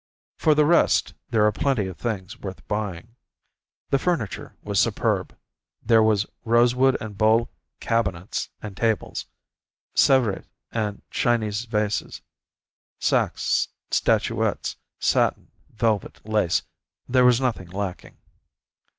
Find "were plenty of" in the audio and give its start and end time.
1.43-1.95